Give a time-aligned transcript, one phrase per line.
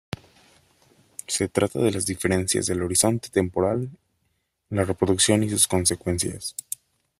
[1.27, 3.87] Se trata de las diferencias del horizonte temporal
[4.71, 6.55] en la reproducción y sus consecuencias.